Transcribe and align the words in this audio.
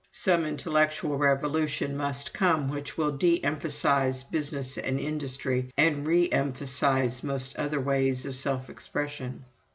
Some 0.09 0.45
intellectual 0.47 1.15
revolution 1.19 1.95
must 1.95 2.33
come 2.33 2.69
which 2.71 2.97
will 2.97 3.11
de 3.11 3.43
emphasize 3.43 4.23
business 4.23 4.75
and 4.79 4.99
industry 4.99 5.71
and 5.77 6.07
re 6.07 6.27
emphasize 6.31 7.23
most 7.23 7.55
other 7.55 7.79
ways 7.79 8.25
of 8.25 8.35
self 8.35 8.67
expression. 8.67 9.45